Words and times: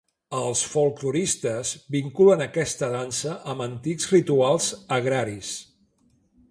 Els 0.35 0.61
folkloristes 0.69 1.73
vinculen 1.97 2.41
aquesta 2.47 2.91
dansa 2.97 3.35
amb 3.53 3.65
antics 3.69 4.11
rituals 4.17 4.73
agraris. 5.01 5.55